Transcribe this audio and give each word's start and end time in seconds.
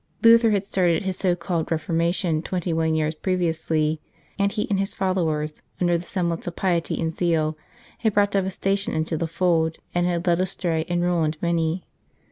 Luther 0.23 0.49
had 0.49 0.65
started 0.65 1.03
his 1.03 1.15
so 1.15 1.35
called 1.35 1.69
Reformation 1.71 2.41
twenty 2.41 2.73
one 2.73 2.95
years 2.95 3.13
previously, 3.13 4.01
and 4.39 4.51
he 4.51 4.67
and 4.67 4.79
his 4.79 4.95
followers, 4.95 5.61
under 5.79 5.95
the 5.95 6.05
semblance 6.07 6.47
of 6.47 6.55
piety 6.55 6.99
and 6.99 7.15
zeal, 7.15 7.55
had 7.99 8.15
brought 8.15 8.31
devastation 8.31 8.95
into 8.95 9.15
the 9.15 9.27
Fold, 9.27 9.77
and 9.93 10.07
had 10.07 10.25
led 10.25 10.39
astray 10.41 10.85
and 10.89 11.03
ruined 11.03 11.37
many. 11.39 11.83